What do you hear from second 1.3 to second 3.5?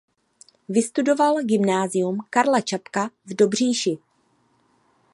Gymnázium Karla Čapka v